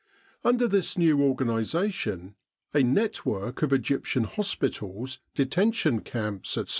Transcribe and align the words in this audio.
Under 0.43 0.67
this 0.67 0.97
new 0.97 1.21
organisation 1.21 2.33
a 2.73 2.81
network 2.81 3.61
of 3.61 3.71
Egyptian 3.71 4.23
hospitals, 4.23 5.19
detention 5.35 5.99
camps, 6.01 6.57
etc. 6.57 6.69